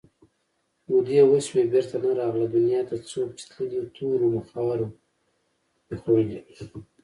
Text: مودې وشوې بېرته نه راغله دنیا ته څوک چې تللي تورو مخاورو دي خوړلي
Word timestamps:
مودې 0.89 1.21
وشوې 1.25 1.63
بېرته 1.73 1.95
نه 2.03 2.09
راغله 2.19 2.47
دنیا 2.55 2.81
ته 2.89 2.95
څوک 3.11 3.29
چې 3.37 3.45
تللي 3.51 3.79
تورو 3.95 4.27
مخاورو 4.37 4.87
دي 5.87 5.95
خوړلي 6.01 6.39